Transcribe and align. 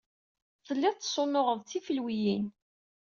Telliḍ 0.65 0.95
tessunuɣeḍ-d 0.97 1.67
tifelwiyin. 1.69 2.45